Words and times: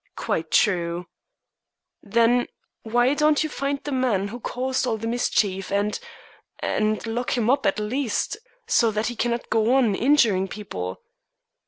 "Quite 0.15 0.49
true." 0.49 1.05
"Then 2.01 2.47
why 2.81 3.13
don't 3.13 3.43
you 3.43 3.49
find 3.51 3.83
the 3.83 3.91
man 3.91 4.29
who 4.29 4.39
caused 4.39 4.87
all 4.87 4.97
the 4.97 5.05
mischief 5.05 5.71
and 5.71 5.99
and 6.57 7.05
lock 7.05 7.37
him 7.37 7.51
up 7.51 7.67
at 7.67 7.77
least, 7.77 8.37
so 8.65 8.89
that 8.89 9.05
he 9.09 9.15
cannot 9.15 9.51
go 9.51 9.75
on 9.75 9.93
injuring 9.93 10.47
people?" 10.47 11.03